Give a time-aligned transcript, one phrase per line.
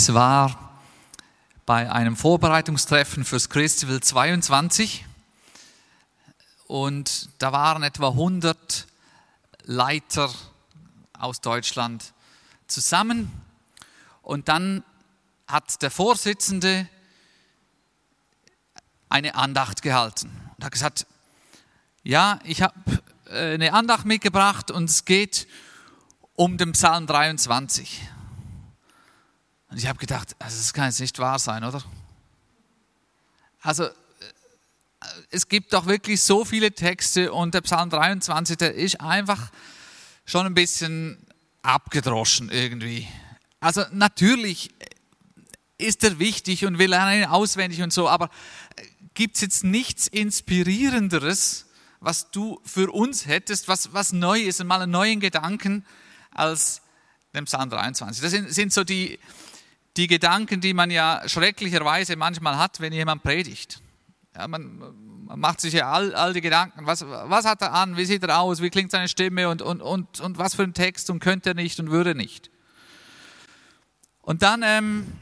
[0.00, 0.78] Es war
[1.66, 5.04] bei einem Vorbereitungstreffen fürs Christival 22
[6.68, 8.86] und da waren etwa 100
[9.64, 10.30] Leiter
[11.14, 12.12] aus Deutschland
[12.68, 13.28] zusammen
[14.22, 14.84] und dann
[15.48, 16.88] hat der Vorsitzende
[19.08, 21.06] eine Andacht gehalten und hat gesagt,
[22.04, 25.48] ja, ich habe äh, eine Andacht mitgebracht und es geht
[26.36, 28.00] um den Psalm 23.
[29.70, 31.82] Und ich habe gedacht, also das kann jetzt nicht wahr sein, oder?
[33.60, 33.90] Also äh,
[35.30, 39.50] es gibt doch wirklich so viele Texte und der Psalm 23, der ist einfach
[40.24, 41.18] schon ein bisschen
[41.62, 43.06] abgedroschen irgendwie.
[43.60, 44.70] Also natürlich
[45.76, 48.30] ist er wichtig und wir lernen ihn auswendig und so, aber
[48.76, 48.82] äh,
[49.14, 51.66] gibt es jetzt nichts Inspirierenderes,
[52.00, 55.84] was du für uns hättest, was, was neu ist, mal einen neuen Gedanken
[56.30, 56.80] als
[57.34, 58.22] den Psalm 23.
[58.22, 59.18] Das sind, sind so die,
[59.98, 63.82] die Gedanken, die man ja schrecklicherweise manchmal hat, wenn jemand predigt.
[64.34, 67.96] Ja, man, man, macht sich ja all, all die Gedanken, was, was hat er an,
[67.96, 69.48] wie sieht er aus, wie klingt seine Stimme?
[69.48, 71.10] Und, und, und, und was für ein Text?
[71.10, 72.50] Und könnte er nicht und würde nicht.
[74.22, 75.12] Und dann ähm,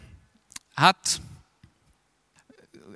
[0.77, 1.21] hat,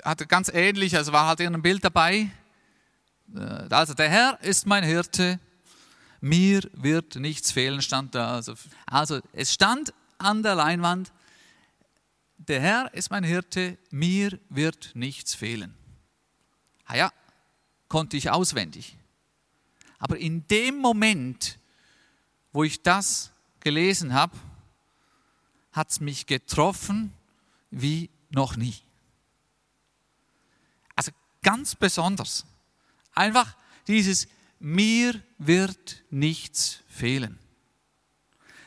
[0.04, 2.30] hat ganz ähnlich, also war halt ein Bild dabei,
[3.34, 5.40] äh, also der Herr ist mein Hirte,
[6.20, 8.34] mir wird nichts fehlen, stand da.
[8.34, 8.54] Also,
[8.86, 11.10] also es stand an der Leinwand,
[12.50, 15.72] der Herr ist mein Hirte, mir wird nichts fehlen.
[16.84, 17.12] Ah ja,
[17.86, 18.96] konnte ich auswendig.
[20.00, 21.60] Aber in dem Moment,
[22.52, 23.30] wo ich das
[23.60, 24.36] gelesen habe,
[25.70, 27.12] hat es mich getroffen
[27.70, 28.74] wie noch nie.
[30.96, 32.44] Also ganz besonders.
[33.14, 34.26] Einfach dieses
[34.58, 37.38] mir wird nichts fehlen.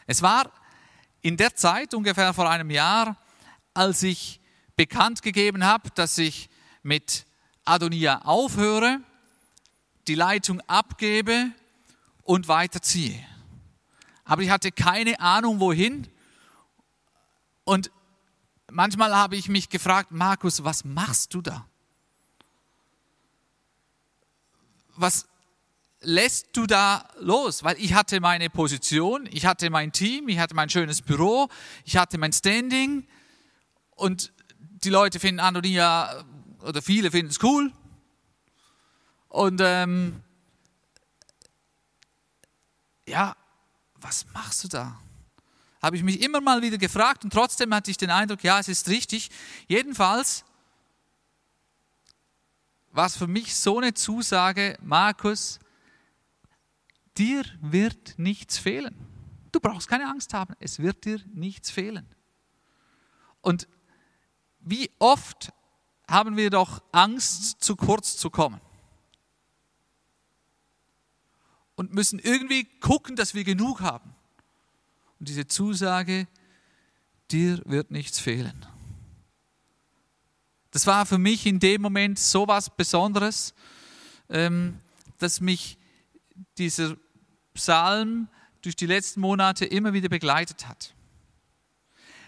[0.08, 0.50] Es war
[1.22, 3.18] in der Zeit, ungefähr vor einem Jahr,
[3.74, 4.40] als ich
[4.76, 6.50] bekannt gegeben habe, dass ich
[6.82, 7.26] mit
[7.66, 9.00] Adonia aufhöre,
[10.08, 11.52] die Leitung abgebe
[12.24, 13.18] und weiterziehe.
[14.26, 16.08] Aber ich hatte keine Ahnung, wohin.
[17.64, 17.92] Und
[18.72, 21.66] manchmal habe ich mich gefragt, Markus, was machst du da?
[24.96, 25.28] Was
[26.02, 27.64] lässt du da los?
[27.64, 31.50] Weil ich hatte meine Position, ich hatte mein Team, ich hatte mein schönes Büro,
[31.86, 33.08] ich hatte mein Standing
[33.96, 34.34] und
[34.84, 36.24] die Leute finden Antonia,
[36.62, 37.72] oder viele finden es cool.
[39.30, 40.22] Und ähm,
[43.08, 43.36] ja,
[43.96, 45.00] was machst du da?
[45.82, 48.68] Habe ich mich immer mal wieder gefragt und trotzdem hatte ich den Eindruck, ja, es
[48.68, 49.30] ist richtig.
[49.68, 50.46] Jedenfalls
[52.92, 55.60] war es für mich so eine Zusage, Markus,
[57.18, 58.96] dir wird nichts fehlen.
[59.52, 62.08] Du brauchst keine Angst haben, es wird dir nichts fehlen.
[63.42, 63.68] Und
[64.64, 65.52] wie oft
[66.08, 68.62] haben wir doch Angst, zu kurz zu kommen?
[71.76, 74.16] Und müssen irgendwie gucken, dass wir genug haben.
[75.20, 76.28] Und diese Zusage,
[77.32, 78.66] dir wird nichts fehlen.
[80.72, 83.54] Das war für mich in dem Moment so was Besonderes,
[84.30, 84.80] ähm,
[85.20, 85.78] dass mich
[86.58, 86.96] dieser
[87.54, 88.28] Psalm
[88.62, 90.96] durch die letzten Monate immer wieder begleitet hat.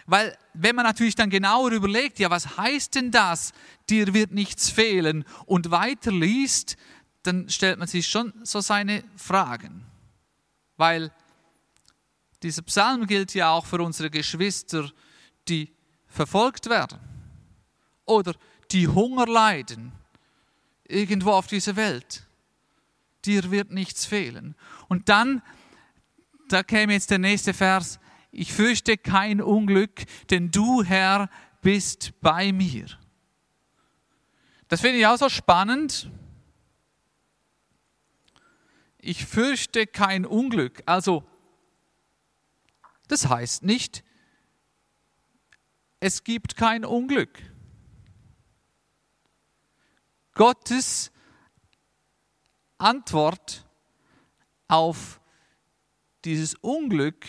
[0.06, 3.52] Weil wenn man natürlich dann genauer überlegt, ja, was heißt denn das,
[3.90, 6.76] dir wird nichts fehlen und weiter liest,
[7.24, 9.84] dann stellt man sich schon so seine Fragen.
[10.76, 11.10] Weil
[12.42, 14.90] dieser Psalm gilt ja auch für unsere Geschwister,
[15.48, 15.72] die
[16.06, 16.98] verfolgt werden
[18.04, 18.34] oder
[18.70, 19.92] die Hunger leiden
[20.84, 22.26] irgendwo auf dieser Welt.
[23.24, 24.54] Dir wird nichts fehlen.
[24.88, 25.42] Und dann,
[26.48, 27.98] da käme jetzt der nächste Vers,
[28.38, 31.30] ich fürchte kein Unglück, denn du, Herr,
[31.62, 32.86] bist bei mir.
[34.68, 36.10] Das finde ich auch so spannend.
[38.98, 40.82] Ich fürchte kein Unglück.
[40.84, 41.24] Also,
[43.08, 44.04] das heißt nicht,
[46.00, 47.40] es gibt kein Unglück.
[50.34, 51.10] Gottes
[52.76, 53.66] Antwort
[54.68, 55.22] auf
[56.26, 57.24] dieses Unglück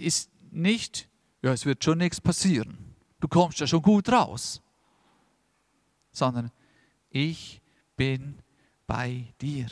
[0.00, 1.08] ist nicht,
[1.42, 2.94] ja, es wird schon nichts passieren.
[3.20, 4.62] Du kommst ja schon gut raus.
[6.12, 6.50] Sondern
[7.10, 7.60] ich
[7.96, 8.42] bin
[8.86, 9.68] bei dir.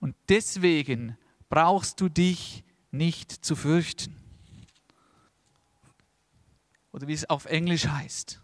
[0.00, 1.16] Und deswegen
[1.48, 4.16] brauchst du dich nicht zu fürchten.
[6.92, 8.40] Oder wie es auf Englisch heißt.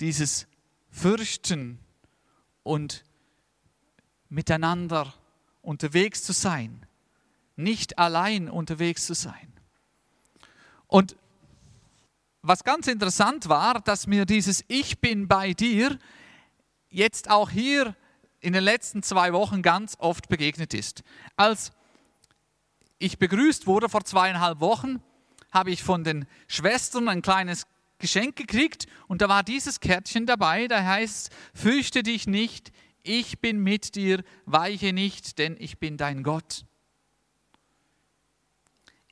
[0.00, 0.46] Dieses
[0.90, 1.78] Fürchten
[2.62, 3.04] und
[4.28, 5.12] miteinander
[5.62, 6.86] unterwegs zu sein,
[7.62, 9.52] nicht allein unterwegs zu sein.
[10.86, 11.16] Und
[12.42, 15.98] was ganz interessant war, dass mir dieses Ich bin bei dir
[16.88, 17.94] jetzt auch hier
[18.40, 21.02] in den letzten zwei Wochen ganz oft begegnet ist.
[21.36, 21.72] Als
[22.98, 25.02] ich begrüßt wurde vor zweieinhalb Wochen,
[25.52, 27.66] habe ich von den Schwestern ein kleines
[27.98, 32.72] Geschenk gekriegt und da war dieses Kärtchen dabei, da heißt, fürchte dich nicht,
[33.02, 36.64] ich bin mit dir, weiche nicht, denn ich bin dein Gott.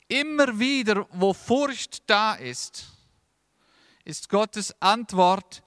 [0.09, 2.87] Immer wieder, wo Furcht da ist,
[4.05, 5.63] ist Gottes Antwort,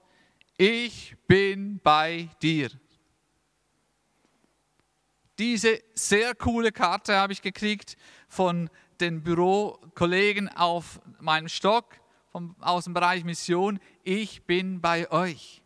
[0.57, 2.71] ich bin bei dir.
[5.37, 7.97] Diese sehr coole Karte habe ich gekriegt
[8.27, 12.01] von den Bürokollegen auf meinem Stock
[12.31, 13.79] vom, aus dem Bereich Mission.
[14.03, 15.61] Ich bin bei euch.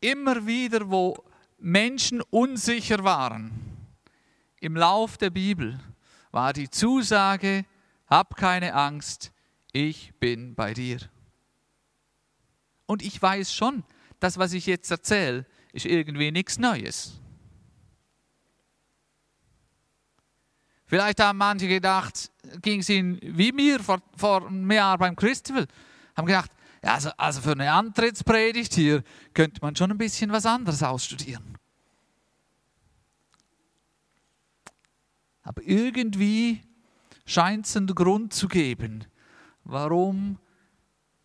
[0.00, 1.24] Immer wieder, wo
[1.58, 3.52] Menschen unsicher waren,
[4.60, 5.78] im Lauf der Bibel,
[6.32, 7.64] war die Zusage,
[8.06, 9.32] hab keine Angst,
[9.72, 10.98] ich bin bei dir.
[12.86, 13.84] Und ich weiß schon,
[14.18, 17.18] das, was ich jetzt erzähle, ist irgendwie nichts Neues.
[20.86, 22.30] Vielleicht haben manche gedacht,
[22.60, 25.66] ging es ihnen wie mir vor, vor einem Jahr beim Christabel,
[26.14, 26.50] haben gedacht,
[26.82, 29.02] also, also für eine Antrittspredigt hier
[29.32, 31.56] könnte man schon ein bisschen was anderes ausstudieren.
[35.42, 36.60] Aber irgendwie
[37.24, 39.04] scheint es einen Grund zu geben,
[39.64, 40.38] warum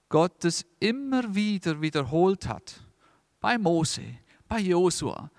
[0.10, 2.82] Gott es immer wieder wiederholt hat.
[3.40, 4.04] Bei Mose,
[4.48, 5.30] bei Josua,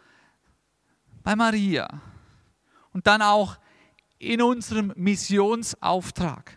[1.22, 1.88] bei Maria
[2.92, 3.58] und dann auch
[4.18, 6.56] in unserem Missionsauftrag.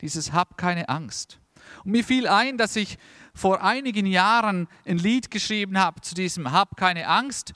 [0.00, 1.38] Dieses Hab keine Angst.
[1.84, 2.98] Und mir fiel ein, dass ich
[3.34, 7.52] vor einigen Jahren ein Lied geschrieben habe zu diesem Hab keine Angst.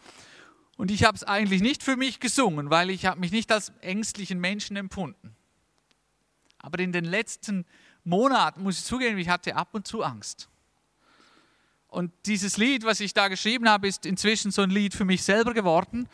[0.77, 3.73] Und ich habe es eigentlich nicht für mich gesungen, weil ich habe mich nicht als
[3.81, 5.35] ängstlichen Menschen empfunden.
[6.59, 7.65] Aber in den letzten
[8.05, 10.49] Monaten, muss ich zugeben, ich hatte ab und zu Angst.
[11.89, 15.23] Und dieses Lied, was ich da geschrieben habe, ist inzwischen so ein Lied für mich
[15.23, 16.09] selber geworden.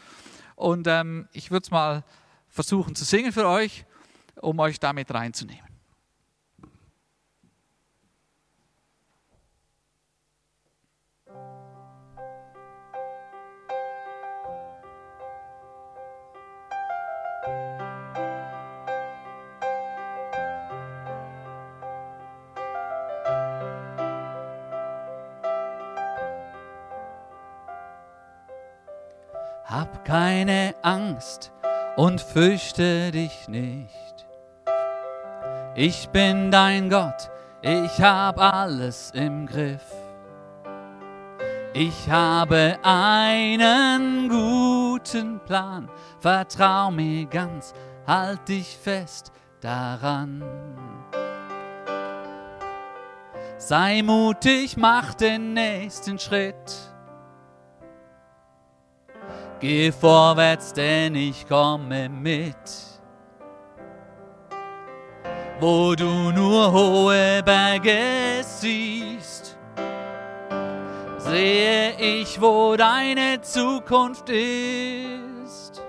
[0.55, 2.05] Und ähm, ich würde es mal
[2.49, 3.85] versuchen zu singen für euch,
[4.37, 5.72] um euch damit reinzunehmen.
[29.73, 31.51] Hab keine Angst,
[31.97, 34.27] und fürchte dich nicht.
[35.75, 37.31] Ich bin dein Gott,
[37.63, 39.85] ich hab alles im Griff.
[41.75, 45.89] Ich habe einen guten Plan,
[46.21, 47.73] vertrau mir ganz,
[48.07, 50.45] halt dich fest daran.
[53.57, 56.92] Sei mutig, mach den nächsten Schritt
[59.63, 62.57] Geh vorwärts, denn ich komme mit.
[65.61, 69.57] Wo du nur hohe Berge siehst,
[71.19, 75.81] sehe ich, wo deine Zukunft ist.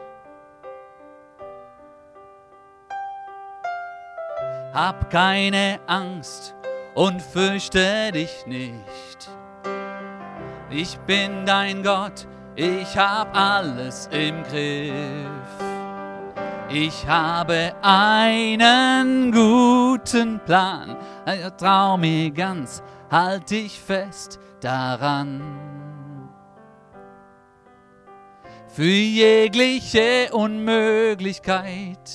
[4.71, 6.53] Hab keine Angst
[6.93, 9.31] und fürchte dich nicht.
[10.69, 14.93] Ich bin dein Gott, ich hab alles im Griff.
[16.69, 20.97] Ich habe einen guten Plan.
[21.57, 22.81] Trau mir ganz,
[23.11, 25.41] halt dich fest daran.
[28.67, 32.09] Für jegliche Unmöglichkeit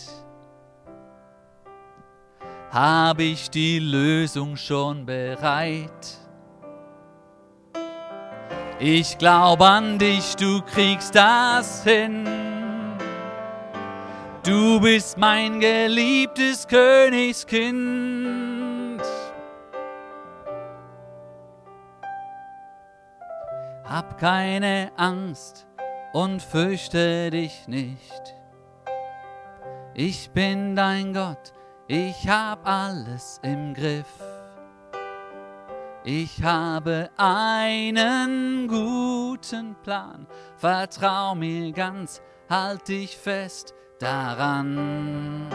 [2.71, 6.18] habe ich die Lösung schon bereit.
[8.81, 12.25] Ich glaube an dich, du kriegst das hin.
[14.45, 19.03] Du bist mein geliebtes Königskind.
[23.85, 25.67] Hab keine Angst
[26.13, 28.37] und fürchte dich nicht.
[29.95, 31.53] Ich bin dein Gott,
[31.89, 34.38] ich hab alles im Griff.
[36.11, 45.50] Ich habe einen guten Plan, vertrau mir ganz, halt dich fest daran.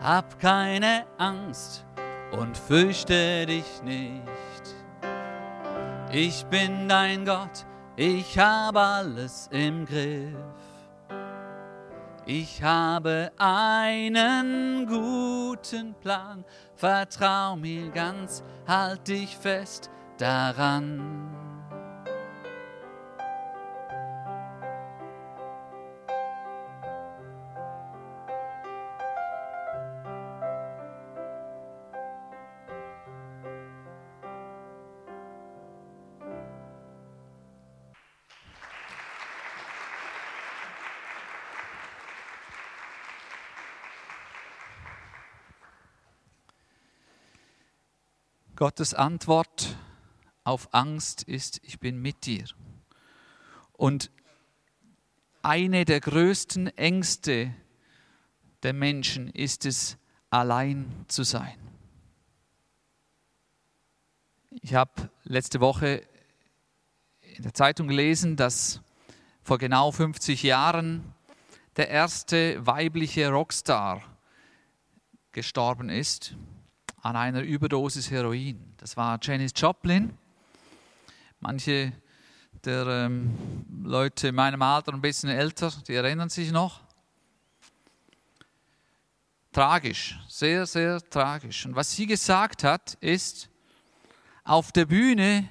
[0.00, 1.84] Hab keine Angst
[2.30, 4.76] und fürchte dich nicht.
[6.12, 10.36] Ich bin dein Gott, ich habe alles im Griff.
[12.30, 16.44] Ich habe einen guten Plan,
[16.76, 21.47] vertrau mir ganz, halt dich fest daran.
[48.58, 49.76] Gottes Antwort
[50.42, 52.44] auf Angst ist, ich bin mit dir.
[53.72, 54.10] Und
[55.42, 57.54] eine der größten Ängste
[58.64, 59.96] der Menschen ist es,
[60.30, 61.56] allein zu sein.
[64.50, 66.02] Ich habe letzte Woche
[67.36, 68.80] in der Zeitung gelesen, dass
[69.40, 71.14] vor genau 50 Jahren
[71.76, 74.02] der erste weibliche Rockstar
[75.30, 76.36] gestorben ist
[77.02, 78.74] an einer Überdosis Heroin.
[78.76, 80.16] Das war Janis Joplin.
[81.40, 81.92] Manche
[82.64, 86.80] der ähm, Leute in meinem Alter, ein bisschen älter, die erinnern sich noch.
[89.52, 91.66] Tragisch, sehr, sehr tragisch.
[91.66, 93.48] Und was sie gesagt hat, ist,
[94.44, 95.48] auf der Bühne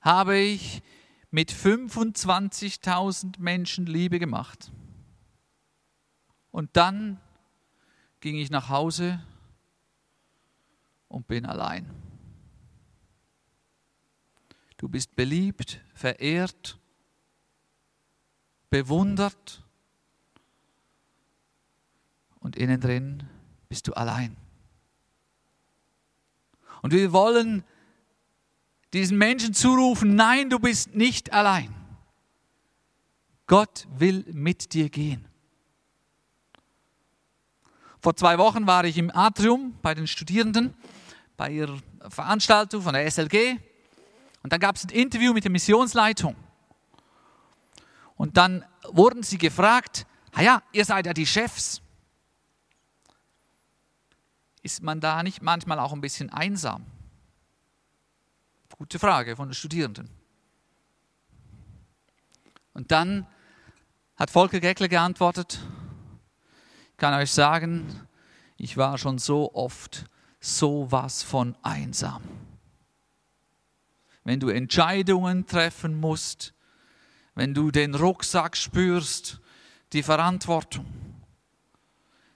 [0.00, 0.82] habe ich
[1.30, 4.70] mit 25.000 Menschen Liebe gemacht.
[6.50, 7.20] Und dann
[8.20, 9.20] ging ich nach Hause
[11.14, 11.88] und bin allein.
[14.76, 16.76] Du bist beliebt, verehrt,
[18.68, 19.62] bewundert
[22.40, 23.22] und innen drin
[23.68, 24.36] bist du allein.
[26.82, 27.62] Und wir wollen
[28.92, 31.72] diesen Menschen zurufen, nein, du bist nicht allein.
[33.46, 35.28] Gott will mit dir gehen.
[38.00, 40.74] Vor zwei Wochen war ich im Atrium bei den Studierenden
[41.36, 43.58] bei ihrer Veranstaltung von der SLG.
[44.42, 46.36] Und dann gab es ein Interview mit der Missionsleitung.
[48.16, 50.06] Und dann wurden sie gefragt,
[50.38, 51.80] ja, ihr seid ja die Chefs.
[54.62, 56.86] Ist man da nicht manchmal auch ein bisschen einsam?
[58.76, 60.10] Gute Frage von den Studierenden.
[62.72, 63.26] Und dann
[64.16, 65.60] hat Volker Geckler geantwortet,
[66.90, 68.06] ich kann euch sagen,
[68.56, 70.06] ich war schon so oft
[70.44, 72.22] sowas von einsam.
[74.24, 76.52] Wenn du Entscheidungen treffen musst,
[77.34, 79.40] wenn du den Rucksack spürst,
[79.92, 80.86] die Verantwortung.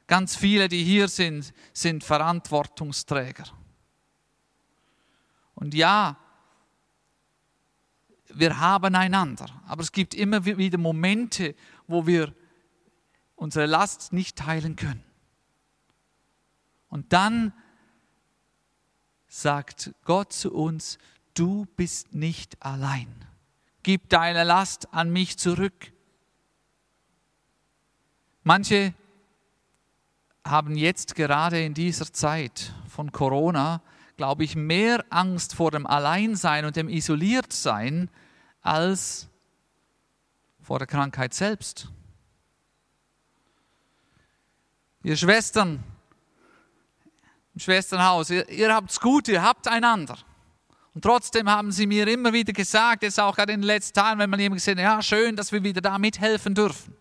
[0.07, 3.45] Ganz viele, die hier sind, sind Verantwortungsträger.
[5.55, 6.17] Und ja,
[8.29, 11.55] wir haben einander, aber es gibt immer wieder Momente,
[11.87, 12.35] wo wir
[13.35, 15.05] unsere Last nicht teilen können.
[16.88, 17.53] Und dann
[19.29, 20.99] sagt Gott zu uns,
[21.35, 23.25] du bist nicht allein.
[23.83, 25.93] Gib deine Last an mich zurück.
[28.43, 28.95] Manche
[30.45, 33.83] haben jetzt gerade in dieser Zeit von Corona,
[34.17, 38.11] glaube ich, mehr Angst vor dem Alleinsein und dem Isoliertsein
[38.63, 39.29] als
[40.61, 41.89] vor der Krankheit selbst.
[45.03, 45.85] Ihr Schwestern,
[47.61, 50.19] Schwesternhaus, ihr, ihr habt es gut, ihr habt einander.
[50.95, 54.19] Und trotzdem haben sie mir immer wieder gesagt, jetzt auch gerade in den letzten Tagen,
[54.19, 56.97] wenn man jemand gesagt hat, ja, schön, dass wir wieder da mithelfen dürfen.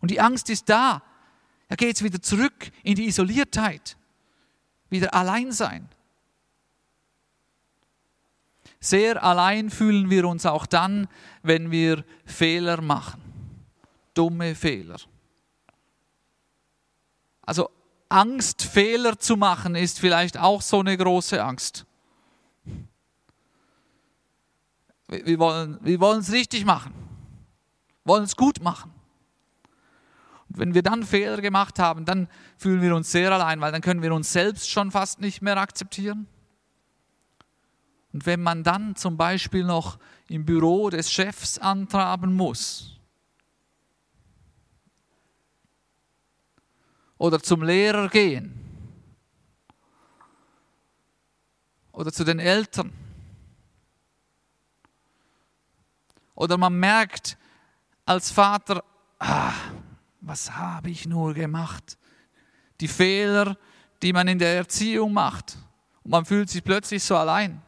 [0.00, 1.02] Und die Angst ist da.
[1.68, 3.96] Da geht es wieder zurück in die Isoliertheit.
[4.90, 5.88] Wieder allein sein.
[8.80, 11.08] Sehr allein fühlen wir uns auch dann,
[11.42, 13.20] wenn wir Fehler machen.
[14.14, 14.98] Dumme Fehler.
[17.42, 17.70] Also
[18.08, 21.84] Angst, Fehler zu machen, ist vielleicht auch so eine große Angst.
[25.08, 26.92] Wir wollen, wir wollen es richtig machen,
[28.04, 28.92] wollen es gut machen.
[30.48, 33.82] Und wenn wir dann Fehler gemacht haben, dann fühlen wir uns sehr allein, weil dann
[33.82, 36.26] können wir uns selbst schon fast nicht mehr akzeptieren.
[38.12, 39.98] Und wenn man dann zum Beispiel noch
[40.28, 42.95] im Büro des Chefs antraben muss,
[47.18, 48.66] oder zum Lehrer gehen
[51.96, 52.92] oder zu den Eltern.
[56.34, 57.38] Oder man merkt
[58.04, 58.84] als Vater,
[59.18, 59.54] ah,
[60.20, 61.96] was habe ich nur gemacht?
[62.80, 63.56] Die Fehler,
[64.02, 65.56] die man in der Erziehung macht.
[66.04, 67.62] Und man fühlt sich plötzlich so allein.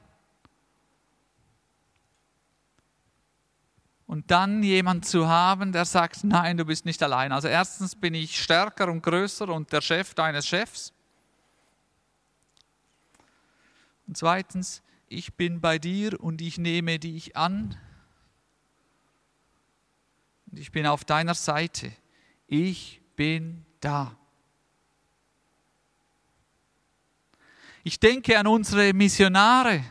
[4.09, 7.31] Und dann jemand zu haben, der sagt, nein, du bist nicht allein.
[7.31, 10.95] Also erstens bin ich stärker und größer und der Chef deines Chefs.
[14.07, 17.77] Und zweitens, ich bin bei dir und ich nehme dich an.
[20.51, 21.93] Und ich bin auf deiner Seite.
[22.47, 24.17] Ich bin da.
[27.85, 29.85] Ich denke an unsere Missionare,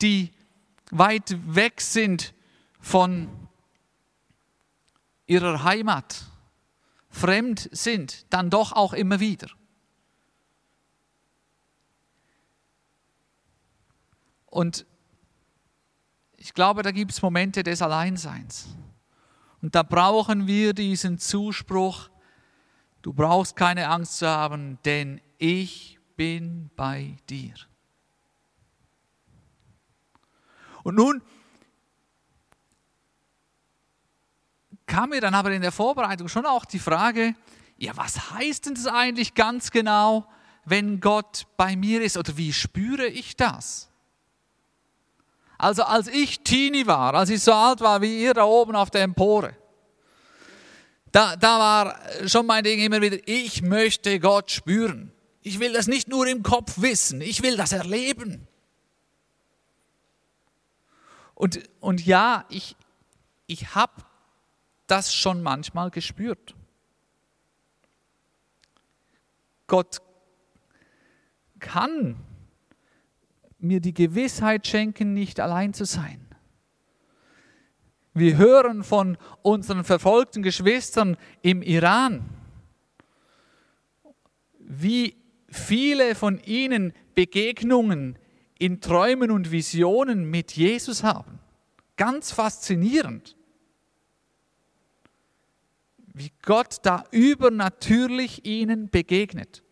[0.00, 0.32] die
[0.90, 2.32] weit weg sind
[2.88, 3.28] von
[5.26, 6.24] ihrer Heimat,
[7.10, 9.48] fremd sind, dann doch auch immer wieder.
[14.46, 14.86] Und
[16.38, 18.68] ich glaube, da gibt es Momente des Alleinseins.
[19.60, 22.08] Und da brauchen wir diesen Zuspruch,
[23.02, 27.54] du brauchst keine Angst zu haben, denn ich bin bei dir.
[30.84, 31.22] Und nun
[34.88, 37.36] kam mir dann aber in der Vorbereitung schon auch die Frage,
[37.76, 40.26] ja, was heißt denn das eigentlich ganz genau,
[40.64, 43.88] wenn Gott bei mir ist oder wie spüre ich das?
[45.56, 48.90] Also als ich Teenie war, als ich so alt war wie ihr da oben auf
[48.90, 49.56] der Empore,
[51.12, 55.12] da, da war schon mein Ding immer wieder, ich möchte Gott spüren.
[55.42, 58.46] Ich will das nicht nur im Kopf wissen, ich will das erleben.
[61.34, 62.76] Und, und ja, ich,
[63.46, 63.92] ich habe
[64.88, 66.56] das schon manchmal gespürt.
[69.68, 70.00] Gott
[71.60, 72.16] kann
[73.58, 76.24] mir die Gewissheit schenken, nicht allein zu sein.
[78.14, 82.28] Wir hören von unseren verfolgten Geschwistern im Iran,
[84.58, 85.16] wie
[85.48, 88.18] viele von ihnen Begegnungen
[88.58, 91.38] in Träumen und Visionen mit Jesus haben.
[91.96, 93.37] Ganz faszinierend.
[96.18, 99.62] Wie Gott da übernatürlich ihnen begegnet.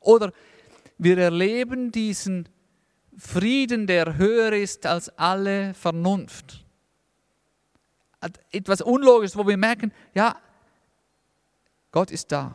[0.00, 0.32] Oder
[0.98, 2.46] wir erleben diesen
[3.16, 6.62] Frieden, der höher ist als alle Vernunft.
[8.50, 10.36] Etwas Unlogisches, wo wir merken, ja,
[11.90, 12.54] Gott ist da.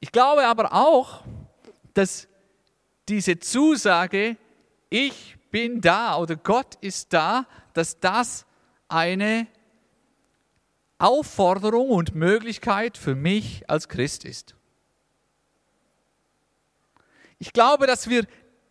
[0.00, 1.24] Ich glaube aber auch,
[1.94, 2.28] dass
[3.08, 4.36] diese Zusage,
[4.90, 8.46] ich bin da oder Gott ist da, dass das
[8.88, 9.46] eine
[10.98, 14.54] Aufforderung und Möglichkeit für mich als Christ ist.
[17.38, 18.26] Ich glaube, dass wir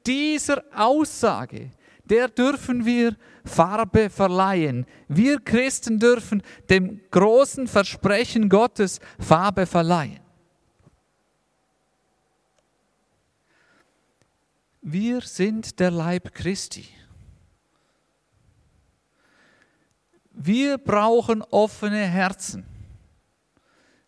[0.06, 1.71] dieser Aussage,
[2.03, 4.86] der dürfen wir Farbe verleihen.
[5.08, 10.19] Wir Christen dürfen dem großen Versprechen Gottes Farbe verleihen.
[14.82, 16.86] Wir sind der Leib Christi.
[20.39, 22.63] Wir brauchen offene Herzen.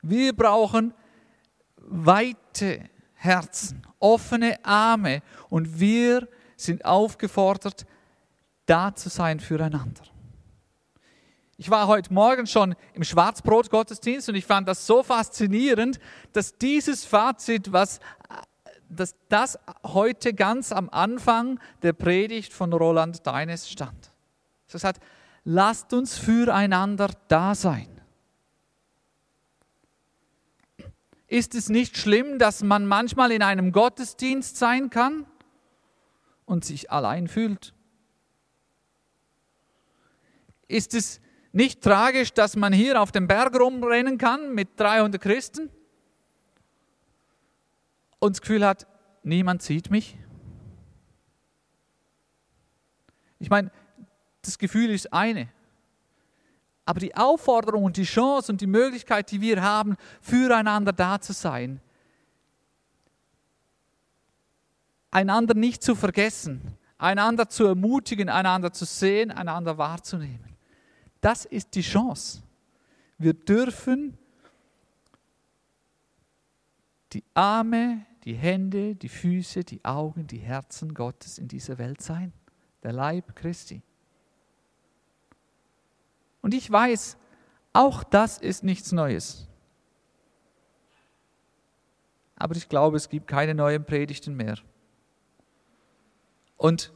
[0.04, 0.94] Wir brauchen
[1.78, 7.88] weite Herzen, offene Arme und wir sind aufgefordert,
[8.68, 10.04] da zu sein füreinander.
[11.58, 16.00] Ich war heute Morgen schon im Schwarzbrot-Gottesdienst und ich fand das so faszinierend,
[16.32, 18.00] dass dieses Fazit, was
[18.90, 24.12] dass das heute ganz am Anfang der Predigt von Roland Deines stand.
[24.72, 25.02] Er sagt,
[25.44, 27.88] lasst uns füreinander da sein.
[31.28, 35.28] Ist es nicht schlimm, dass man manchmal in einem Gottesdienst sein kann
[36.46, 37.74] und sich allein fühlt?
[40.68, 41.22] Ist es
[41.52, 45.70] nicht tragisch, dass man hier auf dem Berg rumrennen kann mit 300 Christen
[48.20, 48.88] und das Gefühl hat,
[49.24, 50.18] niemand sieht mich?
[53.40, 53.72] Ich meine,
[54.42, 55.50] das Gefühl ist eine.
[56.86, 61.34] Aber die Aufforderung und die Chance und die Möglichkeit, die wir haben, füreinander da zu
[61.34, 61.82] sein,
[65.12, 66.62] einander nicht zu vergessen,
[66.98, 70.58] einander zu ermutigen, einander zu sehen, einander wahrzunehmen.
[71.22, 72.42] Das ist die Chance.
[73.18, 74.18] Wir dürfen
[77.14, 82.34] die Arme, die Hände, die Füße, die Augen, die Herzen Gottes in dieser Welt sein.
[82.84, 83.82] Der Leib Christi.
[86.42, 87.18] Und ich weiß,
[87.74, 89.48] Auch das ist nichts Neues.
[92.36, 94.58] Aber ich glaube, es gibt keine neuen Predigten mehr.
[96.58, 96.92] Und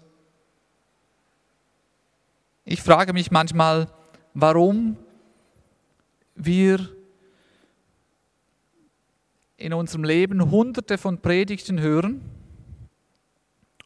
[2.66, 3.88] ich frage mich manchmal,
[4.34, 4.98] warum
[6.36, 6.90] wir
[9.58, 12.22] in unserem Leben hunderte von Predigten hören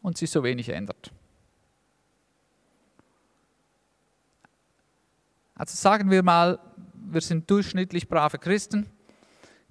[0.02, 1.12] und sich so wenig ändert.
[5.58, 6.60] Also sagen wir mal,
[6.94, 8.88] wir sind durchschnittlich brave Christen,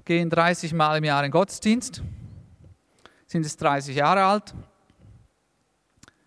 [0.05, 2.03] gehen 30 Mal im Jahr in Gottesdienst,
[3.29, 4.53] sind es 30 Jahre alt,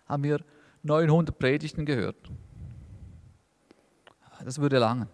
[0.06, 0.42] haben wir
[0.82, 2.16] 900 Predigten gehört.
[4.42, 5.08] Das würde langen.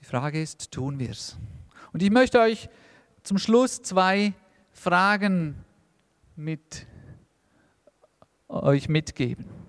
[0.00, 1.36] Die Frage ist, tun wir es?
[1.92, 2.68] Und ich möchte euch
[3.22, 4.34] zum Schluss zwei
[4.72, 5.64] Fragen
[6.34, 6.84] mit
[8.48, 9.65] euch mitgeben.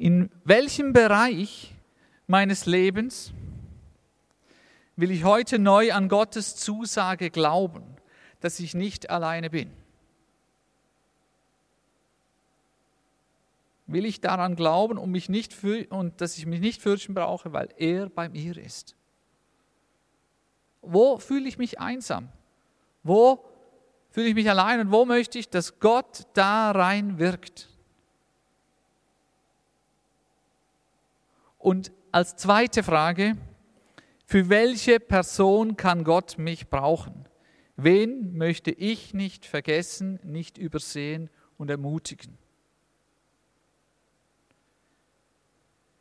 [0.00, 1.74] In welchem Bereich
[2.26, 3.34] meines Lebens
[4.96, 7.84] will ich heute neu an Gottes Zusage glauben,
[8.40, 9.70] dass ich nicht alleine bin?
[13.88, 15.54] Will ich daran glauben und, mich nicht
[15.90, 18.96] und dass ich mich nicht fürchten brauche, weil er bei mir ist?
[20.80, 22.30] Wo fühle ich mich einsam?
[23.02, 23.44] Wo
[24.08, 27.69] fühle ich mich allein und wo möchte ich, dass Gott da rein wirkt?
[31.60, 33.36] Und als zweite Frage,
[34.24, 37.28] für welche Person kann Gott mich brauchen?
[37.76, 42.38] Wen möchte ich nicht vergessen, nicht übersehen und ermutigen?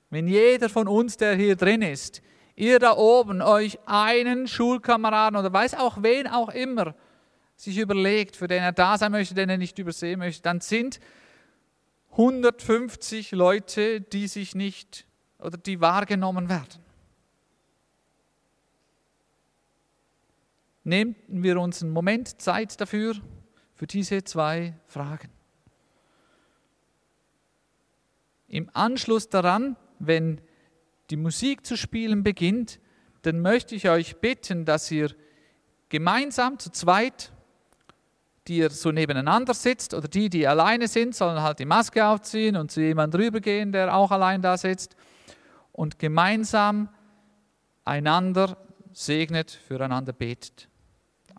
[0.09, 2.21] Wenn jeder von uns, der hier drin ist,
[2.55, 6.95] ihr da oben euch einen Schulkameraden oder weiß auch wen auch immer
[7.57, 11.01] sich überlegt, für den er da sein möchte, den er nicht übersehen möchte, dann sind
[12.11, 15.05] 150 Leute, die sich nicht
[15.39, 16.83] oder die wahrgenommen werden.
[20.83, 23.15] Nehmen wir uns einen Moment Zeit dafür,
[23.75, 25.29] für diese zwei Fragen.
[28.47, 30.41] Im Anschluss daran, wenn
[31.09, 32.79] die Musik zu spielen beginnt,
[33.21, 35.11] dann möchte ich euch bitten, dass ihr
[35.89, 37.31] gemeinsam zu zweit,
[38.47, 42.55] die ihr so nebeneinander sitzt oder die, die alleine sind, sollen halt die Maske aufziehen
[42.55, 44.95] und zu jemandem rübergehen, der auch allein da sitzt
[45.79, 46.89] und gemeinsam
[47.85, 48.57] einander
[48.91, 50.67] segnet, füreinander betet.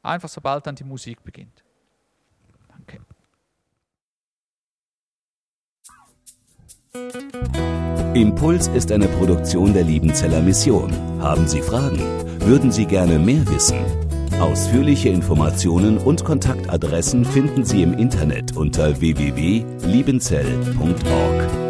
[0.02, 1.62] Einfach sobald dann die Musik beginnt.
[2.68, 3.00] Danke.
[8.14, 10.90] Impuls ist eine Produktion der Liebenzeller Mission.
[11.20, 11.98] Haben Sie Fragen?
[12.40, 13.84] Würden Sie gerne mehr wissen?
[14.40, 21.69] Ausführliche Informationen und Kontaktadressen finden Sie im Internet unter www.liebenzell.org.